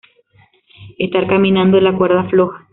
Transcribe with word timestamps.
estar 0.97 1.27
caminando 1.27 1.77
en 1.77 1.83
la 1.83 1.95
cuerda 1.95 2.23
floja 2.27 2.67